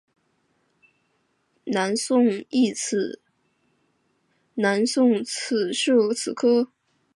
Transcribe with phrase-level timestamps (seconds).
[1.65, 3.21] 南宋亦设
[6.11, 6.71] 此科。